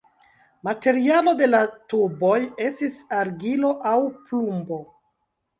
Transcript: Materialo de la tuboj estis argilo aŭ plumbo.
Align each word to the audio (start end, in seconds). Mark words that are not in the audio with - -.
Materialo 0.67 1.33
de 1.41 1.49
la 1.49 1.59
tuboj 1.93 2.39
estis 2.69 2.97
argilo 3.21 3.75
aŭ 3.93 3.97
plumbo. 4.17 4.83